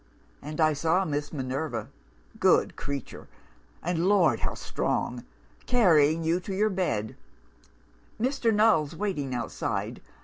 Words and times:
and 0.41 0.59
I 0.59 0.73
saw 0.73 1.05
Miss 1.05 1.31
Minerva 1.31 1.87
good 2.39 2.75
creature, 2.75 3.27
and, 3.83 4.07
Lord, 4.07 4.39
how 4.39 4.55
strong! 4.55 5.25
carrying 5.67 6.23
you 6.23 6.39
to 6.39 6.55
your 6.55 6.71
bed. 6.71 7.15
Mr. 8.19 8.51
Null's 8.51 8.95
waiting 8.95 9.35
outside. 9.35 10.01